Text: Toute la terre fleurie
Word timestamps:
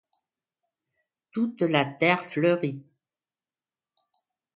Toute 1.31 1.61
la 1.61 1.85
terre 1.85 2.25
fleurie 2.25 2.81